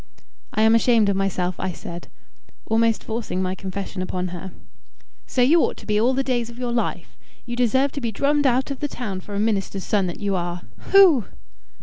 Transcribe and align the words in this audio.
"I 0.51 0.63
am 0.63 0.73
ashamed 0.73 1.09
of 1.09 1.15
myself," 1.15 1.59
I 1.59 1.71
said, 1.73 2.07
almost 2.65 3.03
forcing 3.03 3.39
my 3.39 3.53
confession 3.53 4.01
upon 4.01 4.29
her. 4.29 4.51
"So 5.27 5.43
you 5.43 5.61
ought 5.61 5.77
to 5.77 5.85
be 5.85 6.01
all 6.01 6.15
the 6.15 6.23
days 6.23 6.49
of 6.49 6.57
your 6.57 6.71
life. 6.71 7.15
You 7.45 7.55
deserve 7.55 7.91
to 7.91 8.01
be 8.01 8.11
drummed 8.11 8.47
out 8.47 8.71
of 8.71 8.79
the 8.79 8.87
town 8.87 9.19
for 9.21 9.35
a 9.35 9.39
minister's 9.39 9.83
son 9.83 10.07
that 10.07 10.19
you 10.19 10.35
are! 10.35 10.63
Hoo!" 10.89 11.25